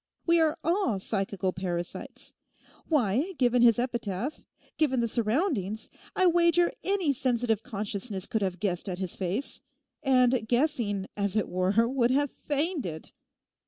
We 0.25 0.39
are 0.39 0.57
all 0.63 0.97
psychical 0.97 1.53
parasites. 1.53 2.33
Why, 2.87 3.33
given 3.37 3.61
his 3.61 3.77
epitaph, 3.77 4.47
given 4.79 4.99
the 4.99 5.07
surroundings, 5.07 5.91
I 6.15 6.25
wager 6.25 6.71
any 6.83 7.13
sensitive 7.13 7.61
consciousness 7.61 8.25
could 8.25 8.41
have 8.41 8.59
guessed 8.59 8.89
at 8.89 8.97
his 8.97 9.15
face; 9.15 9.61
and 10.01 10.47
guessing, 10.47 11.05
as 11.15 11.35
it 11.35 11.47
were, 11.47 11.87
would 11.87 12.09
have 12.09 12.31
feigned 12.31 12.87
it. 12.87 13.13